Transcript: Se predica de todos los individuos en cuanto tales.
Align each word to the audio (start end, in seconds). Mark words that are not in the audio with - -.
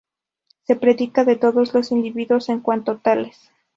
Se 0.63 0.75
predica 0.75 1.25
de 1.25 1.35
todos 1.35 1.75
los 1.75 1.91
individuos 1.91 2.49
en 2.49 2.61
cuanto 2.61 2.97
tales. 2.97 3.51